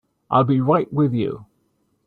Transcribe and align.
I'll 0.31 0.43
be 0.45 0.59
right 0.59 0.91
with 0.91 1.13
you. 1.13 1.45